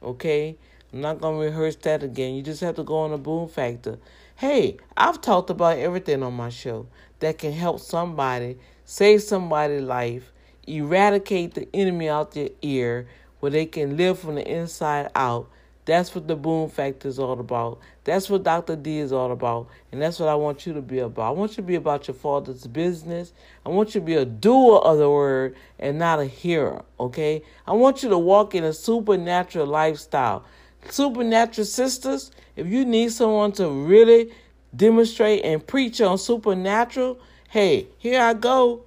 [0.02, 0.56] Okay?
[0.92, 2.34] I'm not going to rehearse that again.
[2.34, 3.98] You just have to go on the boom factor.
[4.36, 6.88] Hey, I've talked about everything on my show
[7.20, 10.32] that can help somebody, save somebody's life,
[10.66, 13.06] eradicate the enemy out their ear
[13.40, 15.48] where they can live from the inside out
[15.84, 17.78] that's what the boom factor is all about.
[18.04, 18.76] That's what Dr.
[18.76, 19.68] D is all about.
[19.92, 21.28] And that's what I want you to be about.
[21.28, 23.32] I want you to be about your father's business.
[23.66, 27.42] I want you to be a doer of the word and not a hearer, okay?
[27.66, 30.44] I want you to walk in a supernatural lifestyle.
[30.88, 34.32] Supernatural sisters, if you need someone to really
[34.74, 37.18] demonstrate and preach on supernatural,
[37.50, 38.82] hey, here I go.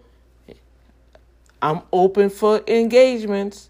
[1.62, 3.69] I'm open for engagements.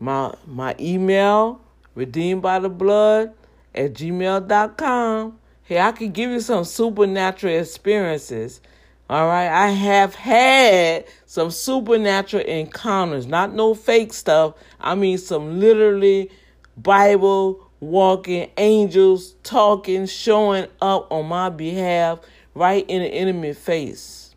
[0.00, 1.60] My my email,
[1.94, 3.32] redeemed by the blood
[3.74, 5.38] at gmail.com.
[5.62, 8.60] Hey, I can give you some supernatural experiences.
[9.10, 9.48] All right.
[9.48, 14.54] I have had some supernatural encounters, not no fake stuff.
[14.80, 16.30] I mean, some literally
[16.76, 22.20] Bible walking angels talking, showing up on my behalf
[22.54, 24.34] right in the enemy face.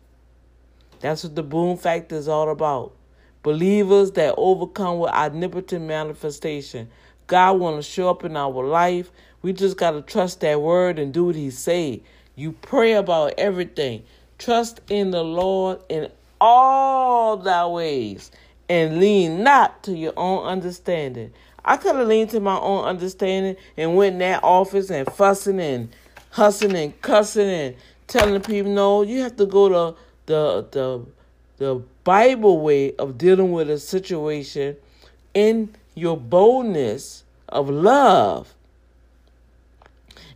[1.00, 2.94] That's what the boom factor is all about.
[3.42, 6.88] Believers that overcome with omnipotent manifestation.
[7.26, 9.10] God want to show up in our life.
[9.42, 12.02] We just got to trust that word and do what he say.
[12.36, 14.04] You pray about everything.
[14.38, 16.08] Trust in the Lord in
[16.40, 18.30] all thy ways
[18.68, 21.32] and lean not to your own understanding.
[21.64, 25.60] I could have leaned to my own understanding and went in that office and fussing
[25.60, 25.94] and
[26.30, 27.76] hussing and cussing and
[28.06, 31.04] telling people, no, you have to go to the the
[31.62, 34.76] the Bible way of dealing with a situation
[35.32, 38.52] in your boldness of love.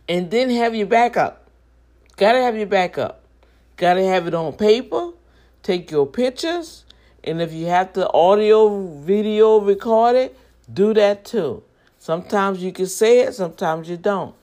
[0.07, 1.49] And then have your backup.
[2.15, 3.23] Gotta have your backup.
[3.75, 5.11] Gotta have it on paper.
[5.63, 6.85] Take your pictures.
[7.25, 10.39] And if you have to audio, video record it,
[10.73, 11.61] do that too.
[11.99, 14.33] Sometimes you can say it, sometimes you don't.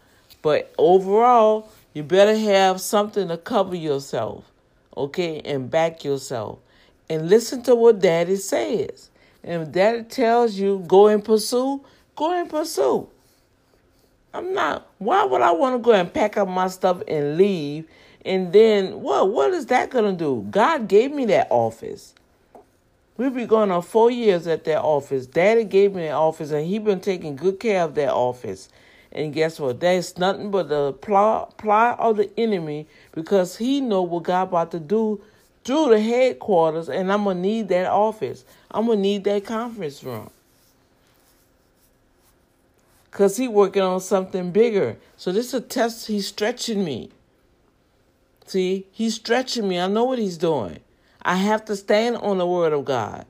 [0.43, 4.45] But overall, you better have something to cover yourself,
[4.95, 6.59] okay, and back yourself.
[7.09, 9.11] And listen to what daddy says.
[9.43, 11.85] And if daddy tells you go and pursue,
[12.17, 13.09] go and pursue.
[14.33, 17.87] I'm not, why would I want to go and pack up my stuff and leave?
[18.25, 19.31] And then what?
[19.31, 20.47] What is that to do?
[20.51, 22.15] God gave me that office.
[23.17, 25.27] We've been going on four years at that office.
[25.27, 28.69] Daddy gave me that office, and he been taking good care of that office.
[29.13, 29.79] And guess what?
[29.79, 34.73] That's nothing but the plot, plot of the enemy because he know what God about
[34.73, 35.23] to do
[35.65, 38.45] through the headquarters, and I'm gonna need that office.
[38.71, 40.31] I'm gonna need that conference room.
[43.11, 44.97] Cause he working on something bigger.
[45.17, 46.09] So this is a test.
[46.09, 47.11] He's stretching me.
[48.47, 49.79] See, he's stretching me.
[49.79, 50.81] I know what he's doing.
[51.23, 53.25] I have to stand on the word of God.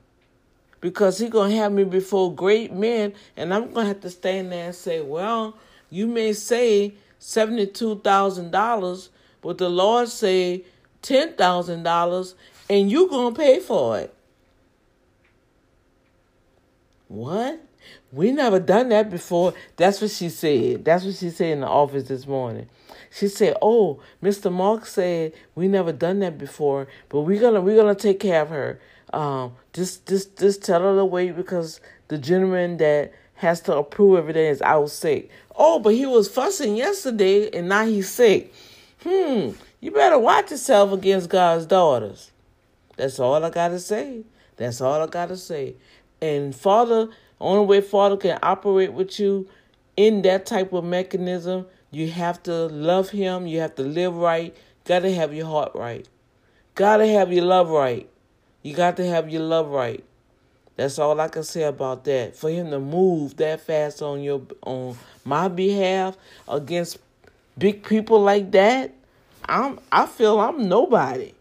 [0.81, 4.65] Because he's gonna have me before great men, and I'm gonna have to stand there
[4.65, 5.55] and say, Well,
[5.89, 9.09] you may say seventy-two thousand dollars,
[9.41, 10.63] but the Lord say
[11.05, 12.35] ten thousand dollars,
[12.69, 14.13] and you gonna pay for it.
[17.07, 17.61] What?
[18.11, 19.53] We never done that before.
[19.75, 20.85] That's what she said.
[20.85, 22.67] That's what she said in the office this morning.
[23.11, 24.51] She said, "Oh, Mr.
[24.51, 28.49] Mark said we never done that before, but we're gonna we're gonna take care of
[28.49, 28.79] her.
[29.13, 34.17] Um, just just just tell her to wait because the gentleman that has to approve
[34.17, 35.29] everything is out sick.
[35.55, 38.53] Oh, but he was fussing yesterday and now he's sick.
[39.03, 39.51] Hmm,
[39.85, 42.31] you better watch yourself against God's daughters.
[42.97, 44.23] That's all I gotta say.
[44.57, 45.75] That's all I gotta say.
[46.19, 47.09] And Father,
[47.39, 49.47] only way Father can operate with you
[49.95, 53.45] in that type of mechanism, you have to love Him.
[53.45, 54.57] You have to live right.
[54.85, 56.09] Gotta have your heart right.
[56.73, 58.09] Gotta have your love right.
[58.63, 60.03] You got to have your love right.
[60.75, 62.35] That's all I can say about that.
[62.35, 66.17] For him to move that fast on your on my behalf
[66.47, 66.97] against
[67.59, 68.91] big people like that,
[69.47, 71.33] I'm I feel I'm nobody.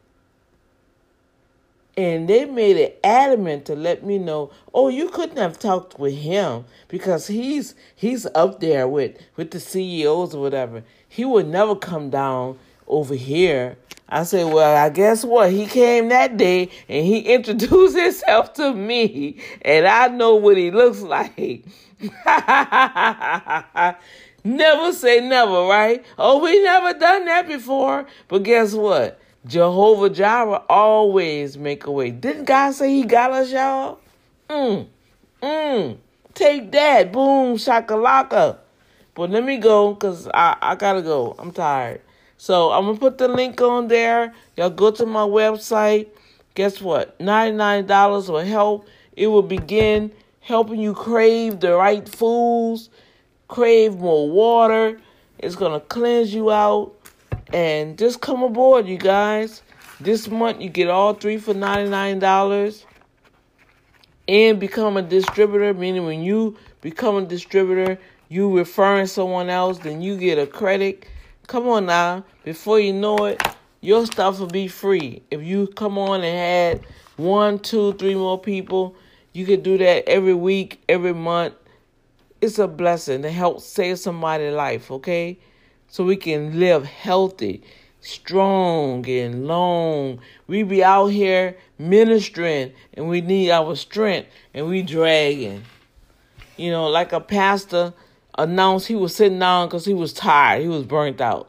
[1.97, 6.15] And they made it adamant to let me know, oh, you couldn't have talked with
[6.15, 10.83] him because he's he's up there with with the CEOs or whatever.
[11.09, 13.77] He would never come down over here.
[14.09, 15.51] I said, well, I guess what?
[15.51, 20.71] He came that day and he introduced himself to me, and I know what he
[20.71, 21.65] looks like.
[24.45, 26.05] never say never, right?
[26.19, 28.07] Oh, we never done that before.
[28.29, 29.19] But guess what?
[29.47, 32.11] Jehovah Jireh always make a way.
[32.11, 33.99] Didn't God say he got us, y'all?
[34.49, 34.87] Mm,
[35.43, 35.97] mm.
[36.35, 37.13] Take that.
[37.13, 38.59] Boom, shakalaka.
[39.15, 41.37] But let me go because I, I gotta go.
[41.39, 42.01] I'm tired.
[42.37, 44.35] So I'm gonna put the link on there.
[44.57, 46.09] Y'all go to my website.
[46.55, 47.19] Guess what?
[47.19, 48.87] $99 will help.
[49.17, 52.91] It will begin helping you crave the right foods,
[53.49, 55.01] crave more water.
[55.39, 56.93] It's gonna cleanse you out
[57.53, 59.63] and just come aboard, you guys.
[60.01, 62.85] This month you get all three for $99
[64.29, 70.03] and become a distributor, meaning when you become a distributor, you referring someone else, then
[70.03, 71.07] you get a credit.
[71.47, 73.43] Come on now, before you know it,
[73.81, 75.23] your stuff will be free.
[75.31, 76.87] If you come on and add
[77.17, 78.97] one, two, three more people,
[79.33, 81.55] you could do that every week, every month.
[82.45, 85.39] It's a blessing to help save somebody's life, okay?
[85.95, 87.63] so we can live healthy,
[88.01, 90.19] strong, and long.
[90.49, 95.63] We be out here ministering and we need our strength and we dragging.
[96.57, 97.95] You know, like a pastor
[98.37, 100.63] announced he was sitting down because he was tired.
[100.63, 101.49] He was burnt out.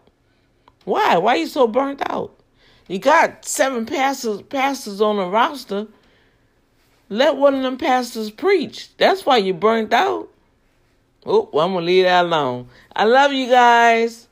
[0.84, 1.18] Why?
[1.18, 2.40] Why you so burnt out?
[2.88, 5.88] You got seven pastors pastors on the roster.
[7.10, 8.96] Let one of them pastors preach.
[8.98, 10.30] That's why you burnt out.
[11.26, 12.70] Oh, well, I'm gonna leave that alone.
[12.96, 14.28] I love you guys.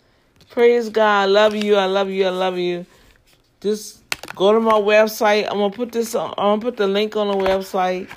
[0.51, 1.23] Praise God.
[1.23, 1.75] I love you.
[1.75, 2.27] I love you.
[2.27, 2.85] I love you.
[3.61, 4.03] Just
[4.35, 5.45] go to my website.
[5.45, 8.07] I'm gonna put this on I'm gonna put the link on the website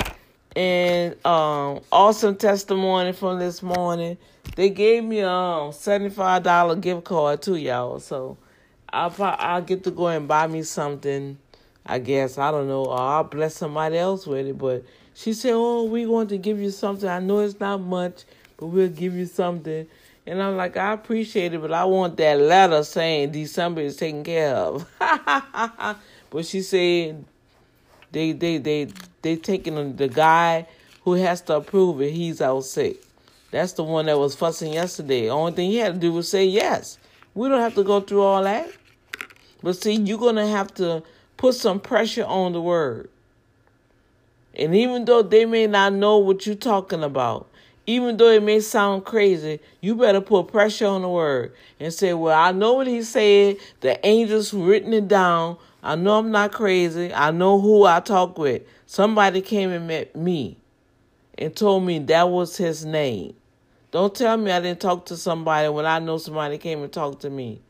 [0.55, 4.19] and um awesome testimony from this morning.
[4.57, 7.99] They gave me a um, seventy-five dollar gift card too, y'all.
[8.01, 8.37] So
[8.93, 11.39] I'll I'll get to go and buy me something.
[11.87, 12.85] I guess I don't know.
[12.87, 14.59] Or I'll bless somebody else with it.
[14.59, 17.09] But She said, "Oh, we want to give you something.
[17.09, 18.25] I know it's not much,
[18.57, 19.87] but we'll give you something."
[20.27, 24.25] And I'm like, I appreciate it, but I want that letter saying December is taken
[24.25, 24.91] care of.
[26.31, 27.25] but she said
[28.11, 28.89] they they they
[29.23, 30.67] they taking the guy
[31.03, 32.11] who has to approve it.
[32.11, 33.03] He's out sick.
[33.53, 35.29] That's the one that was fussing yesterday.
[35.29, 36.99] Only thing he had to do was say yes.
[37.35, 38.69] We don't have to go through all that.
[39.63, 41.05] But see, you're gonna have to
[41.37, 43.11] put some pressure on the word.
[44.55, 47.49] And even though they may not know what you're talking about,
[47.87, 52.15] even though it may sound crazy, you better put pressure on the word and say,
[52.15, 53.57] Well, I know what he said.
[53.81, 55.59] The angels written it down.
[55.83, 57.15] I know I'm not crazy.
[57.15, 58.63] I know who I talk with.
[58.87, 60.57] Somebody came and met me
[61.39, 63.35] and told me that was his name.
[63.93, 67.23] Don't tell me I didn't talk to somebody when I know somebody came and talked
[67.23, 67.61] to me.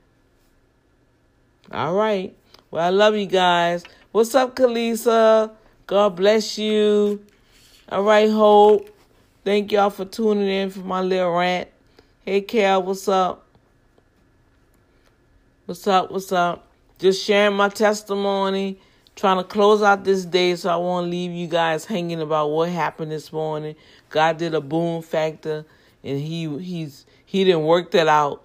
[1.70, 2.34] All right.
[2.70, 3.84] Well, I love you guys.
[4.12, 5.50] What's up, Kalisa?
[5.86, 7.22] God bless you.
[7.90, 8.95] All right, Hope.
[9.46, 11.68] Thank y'all for tuning in for my little rant.
[12.24, 13.46] Hey, Cal, what's up?
[15.66, 16.10] What's up?
[16.10, 16.66] What's up?
[16.98, 18.80] Just sharing my testimony,
[19.14, 22.70] trying to close out this day so I won't leave you guys hanging about what
[22.70, 23.76] happened this morning.
[24.10, 25.64] God did a boom factor,
[26.02, 28.42] and he he's he didn't work that out.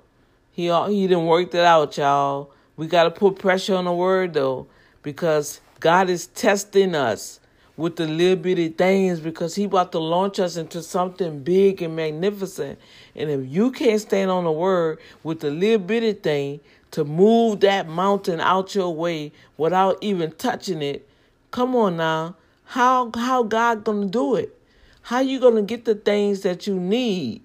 [0.52, 2.52] He he didn't work that out, y'all.
[2.78, 4.68] We got to put pressure on the word though,
[5.02, 7.40] because God is testing us
[7.78, 11.96] with the little bitty things because he about to launch us into something big and
[11.96, 12.80] magnificent.
[13.16, 16.60] And if you can't stand on the word with the little bitty thing
[16.92, 21.08] to move that mountain out your way without even touching it,
[21.52, 22.36] come on now.
[22.66, 24.58] How how God gonna do it?
[25.04, 27.42] How you gonna get the things that you need?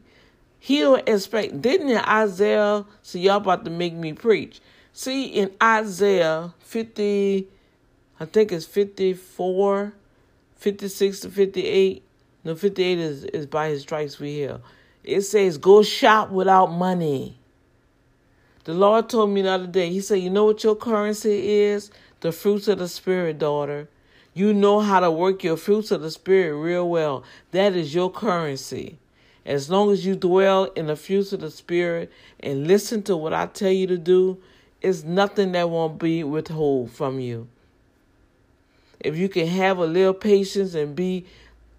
[0.58, 4.60] He don't expect didn't in Isaiah see y'all about to make me preach.
[4.92, 7.48] See in Isaiah fifty
[8.20, 9.94] I think it's fifty four
[10.66, 12.02] 56 to 58.
[12.42, 14.60] No, 58 is, is by his stripes we heal.
[15.04, 17.38] It says, go shop without money.
[18.64, 21.92] The Lord told me the other day, He said, You know what your currency is?
[22.18, 23.88] The fruits of the Spirit, daughter.
[24.34, 27.22] You know how to work your fruits of the Spirit real well.
[27.52, 28.98] That is your currency.
[29.44, 32.10] As long as you dwell in the fruits of the Spirit
[32.40, 34.42] and listen to what I tell you to do,
[34.82, 37.46] it's nothing that won't be withhold from you
[39.00, 41.26] if you can have a little patience and be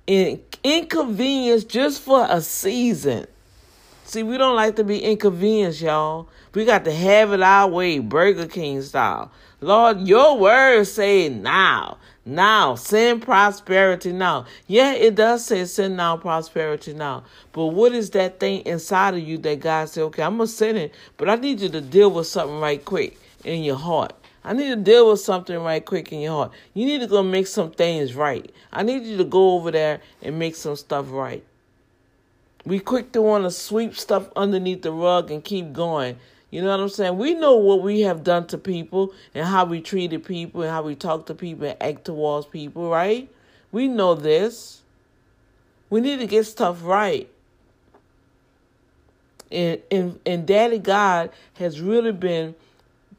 [0.06, 3.28] in, inconvenienced just for a season.
[4.06, 6.30] See, we don't like to be inconvenienced, y'all.
[6.54, 9.32] We got to have it our way, Burger King style.
[9.60, 11.98] Lord, your word say now.
[12.26, 14.46] Now, send prosperity now.
[14.68, 17.24] Yeah, it does say send now prosperity now.
[17.54, 20.54] But what is that thing inside of you that God said, okay, I'm going to
[20.54, 24.14] send it, but I need you to deal with something right quick in your heart.
[24.48, 26.52] I need to deal with something right quick in your heart.
[26.74, 28.50] You need to go make some things right.
[28.72, 31.44] I need you to go over there and make some stuff right.
[32.64, 36.18] We quick to want to sweep stuff underneath the rug and keep going.
[36.50, 37.18] You know what I'm saying?
[37.18, 40.82] We know what we have done to people and how we treated people and how
[40.82, 43.30] we talk to people and act towards people, right?
[43.74, 44.82] We know this.
[45.90, 47.30] We need to get stuff right.
[49.52, 52.56] And and and Daddy God has really been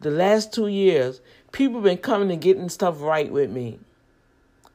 [0.00, 1.20] the last two years,
[1.52, 3.78] people been coming and getting stuff right with me.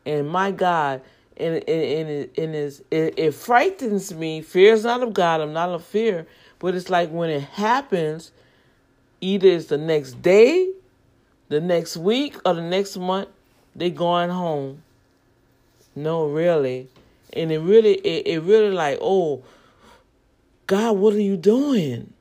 [0.06, 1.02] And my God,
[1.38, 4.42] and and, and, it, and it, it frightens me.
[4.42, 5.42] Fear is not of God.
[5.42, 6.28] I'm not of fear.
[6.60, 8.32] But it's like when it happens,
[9.22, 10.72] either it's the next day,
[11.50, 13.30] the next week, or the next month,
[13.76, 14.84] they going home.
[15.96, 16.88] No, really.
[17.34, 19.44] And it really, it, it really like, oh,
[20.68, 22.13] God, what are you doing?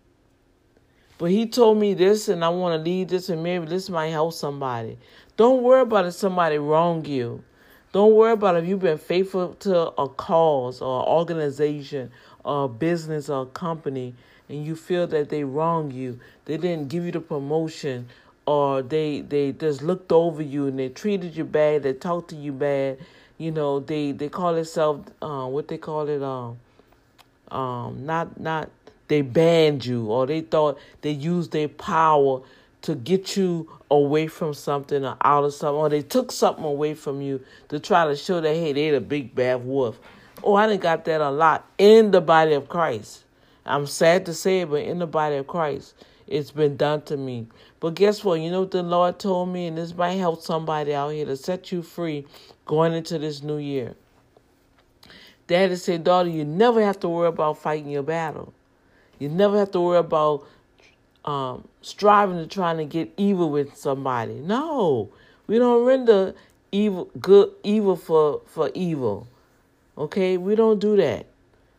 [1.22, 4.08] But he told me this, and I want to leave this, and maybe this might
[4.08, 4.98] help somebody.
[5.36, 7.44] Don't worry about if somebody wronged you.
[7.92, 12.10] Don't worry about if you've been faithful to a cause or organization
[12.44, 14.16] or business or company
[14.48, 16.18] and you feel that they wronged you.
[16.46, 18.08] They didn't give you the promotion
[18.44, 22.36] or they they just looked over you and they treated you bad, they talked to
[22.36, 22.98] you bad.
[23.38, 26.58] You know, they they call themselves uh, what they call it um
[27.56, 28.70] um not not
[29.12, 32.40] they banned you or they thought they used their power
[32.80, 36.94] to get you away from something or out of something, or they took something away
[36.94, 40.00] from you to try to show that hey, they're the big bad wolf.
[40.42, 43.24] Oh, I done got that a lot in the body of Christ.
[43.64, 45.94] I'm sad to say it, but in the body of Christ,
[46.26, 47.46] it's been done to me.
[47.78, 48.40] But guess what?
[48.40, 51.36] You know what the Lord told me, and this might help somebody out here to
[51.36, 52.26] set you free
[52.64, 53.94] going into this new year.
[55.46, 58.52] Daddy said, daughter, you never have to worry about fighting your battle.
[59.22, 60.44] You never have to worry about
[61.24, 64.34] um, striving to trying to get evil with somebody.
[64.34, 65.10] No,
[65.46, 66.34] we don't render
[66.72, 69.28] evil good evil for for evil.
[69.96, 70.36] Okay?
[70.36, 71.26] We don't do that.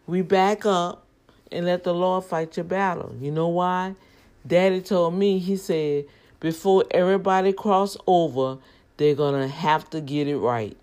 [0.07, 1.05] We back up
[1.51, 3.13] and let the Lord fight your battle.
[3.19, 3.95] You know why?
[4.45, 6.05] Daddy told me, he said,
[6.39, 8.57] before everybody cross over,
[8.97, 10.77] they're to have to get it right.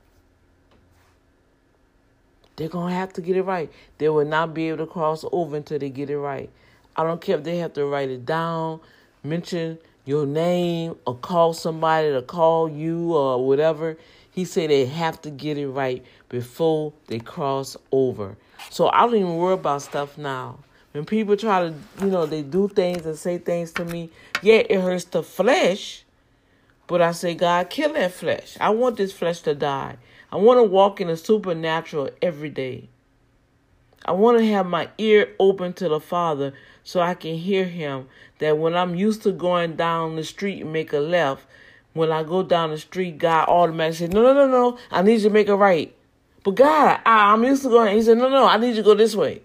[2.60, 3.72] They're going to have to get it right.
[3.96, 6.50] They will not be able to cross over until they get it right.
[6.94, 8.80] I don't care if they have to write it down,
[9.24, 13.96] mention your name, or call somebody to call you or whatever.
[14.30, 18.36] He said they have to get it right before they cross over.
[18.68, 20.58] So I don't even worry about stuff now.
[20.92, 24.10] When people try to, you know, they do things and say things to me,
[24.42, 26.04] yeah, it hurts the flesh.
[26.86, 28.58] But I say, God, kill that flesh.
[28.60, 29.96] I want this flesh to die.
[30.32, 32.88] I want to walk in the supernatural every day.
[34.04, 36.54] I want to have my ear open to the Father
[36.84, 38.08] so I can hear Him.
[38.38, 41.44] That when I'm used to going down the street and make a left,
[41.92, 45.14] when I go down the street, God automatically says, No, no, no, no, I need
[45.14, 45.94] you to make a right.
[46.42, 47.94] But God, I, I'm used to going.
[47.96, 49.42] He said, No, no, I need you to go this way.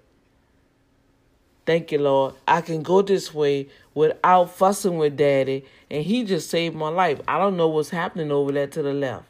[1.66, 2.36] Thank you, Lord.
[2.48, 5.66] I can go this way without fussing with daddy.
[5.90, 7.20] And he just saved my life.
[7.28, 9.26] I don't know what's happening over there to the left.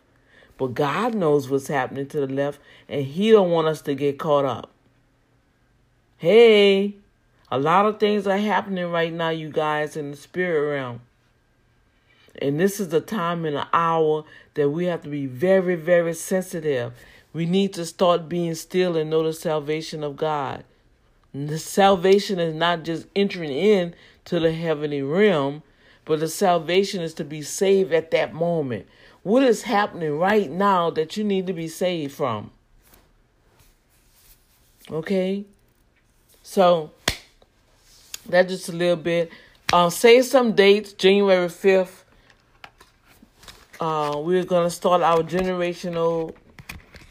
[0.57, 2.59] But God knows what's happening to the left.
[2.87, 4.71] And he don't want us to get caught up.
[6.17, 6.95] Hey,
[7.51, 11.01] a lot of things are happening right now, you guys, in the spirit realm.
[12.41, 14.23] And this is the time and the hour
[14.55, 16.93] that we have to be very, very sensitive.
[17.33, 20.63] We need to start being still and know the salvation of God.
[21.33, 23.93] The salvation is not just entering in
[24.25, 25.63] to the heavenly realm,
[26.05, 28.87] but the salvation is to be saved at that moment.
[29.25, 32.51] What is happening right now that you need to be saved from?
[34.91, 35.45] Okay?
[36.43, 36.91] So,
[38.29, 39.31] that's just a little bit.
[39.73, 42.03] Uh, say some dates, January 5th.
[43.79, 46.35] Uh, we're going to start our generational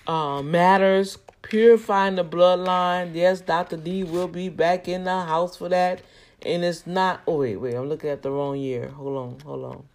[0.07, 3.13] uh, matters purifying the bloodline.
[3.13, 3.77] Yes, Dr.
[3.77, 6.01] D will be back in the house for that.
[6.47, 8.91] And it's not, oh, wait, wait, I'm looking at the wrong year.
[8.91, 9.94] Hold on, hold on.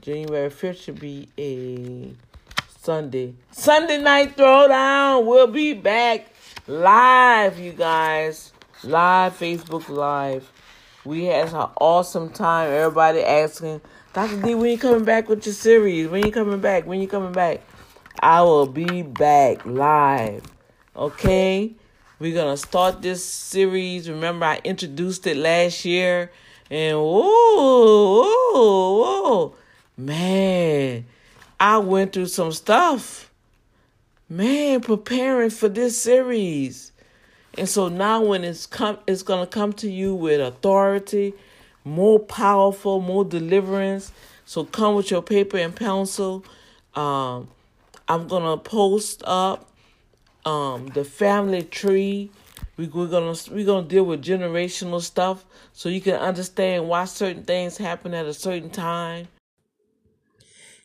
[0.00, 2.12] January 5th should be a
[2.80, 3.34] Sunday.
[3.50, 5.26] Sunday night throwdown.
[5.26, 6.26] We'll be back
[6.66, 8.52] live, you guys.
[8.84, 10.50] Live, Facebook Live.
[11.04, 12.70] We had an awesome time.
[12.70, 13.80] Everybody asking,
[14.12, 14.42] Dr.
[14.42, 16.08] D, when you coming back with your series?
[16.08, 16.86] When you coming back?
[16.86, 17.62] When you coming back?
[18.20, 20.42] I will be back live.
[20.94, 21.74] Okay?
[22.18, 24.08] We're to start this series.
[24.08, 26.30] Remember, I introduced it last year.
[26.70, 28.22] And whoa,
[28.52, 29.54] whoa, whoa.
[29.96, 31.06] Man,
[31.58, 33.30] I went through some stuff.
[34.28, 36.92] Man, preparing for this series.
[37.56, 41.32] And so now when it's come it's gonna come to you with authority,
[41.84, 44.12] more powerful, more deliverance.
[44.44, 46.44] So come with your paper and pencil.
[46.94, 47.48] Um,
[48.08, 49.70] I'm gonna post up
[50.44, 52.30] um, the family tree.
[52.76, 57.44] We, we're gonna we're gonna deal with generational stuff so you can understand why certain
[57.44, 59.28] things happen at a certain time.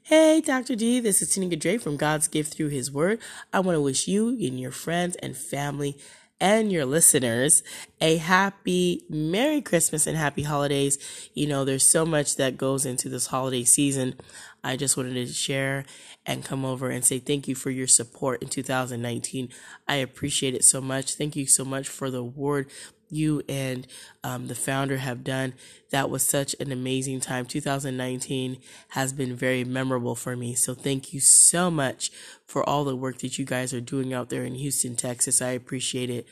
[0.03, 0.75] Hey, Dr.
[0.75, 3.19] D, this is Tanika Dre from God's Gift Through His Word.
[3.53, 5.95] I want to wish you and your friends and family
[6.39, 7.61] and your listeners
[8.01, 10.97] a happy Merry Christmas and happy holidays.
[11.35, 14.15] You know, there's so much that goes into this holiday season.
[14.63, 15.85] I just wanted to share
[16.25, 19.49] and come over and say thank you for your support in 2019.
[19.87, 21.13] I appreciate it so much.
[21.13, 22.71] Thank you so much for the award
[23.11, 23.85] you and
[24.23, 25.53] um, the founder have done.
[25.91, 27.45] That was such an amazing time.
[27.45, 28.57] 2019
[28.89, 30.55] has been very memorable for me.
[30.55, 32.11] So thank you so much
[32.45, 35.41] for all the work that you guys are doing out there in Houston, Texas.
[35.41, 36.27] I appreciate it.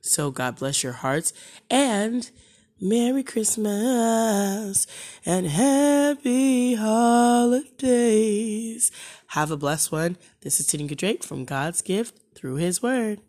[0.00, 1.32] So God bless your hearts
[1.70, 2.30] and
[2.80, 4.86] Merry Christmas
[5.24, 8.10] and happy holidays.
[9.28, 10.18] Have a blessed one.
[10.42, 13.20] This is Tanika Drake from God's Gift through His Word.